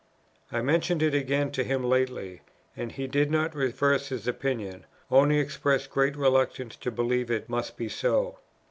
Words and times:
I 0.51 0.63
mentioned 0.63 1.03
it 1.03 1.13
again 1.13 1.51
to 1.51 1.63
him 1.63 1.83
lately, 1.83 2.41
and 2.75 2.91
he 2.91 3.05
did 3.05 3.29
not 3.29 3.53
reverse 3.53 4.09
his 4.09 4.27
opinion, 4.27 4.87
only 5.11 5.37
expressed 5.37 5.91
great 5.91 6.15
reluctance 6.15 6.75
to 6.77 6.89
believe 6.89 7.29
it 7.29 7.47
must 7.49 7.77
be 7.77 7.87
so." 7.87 8.39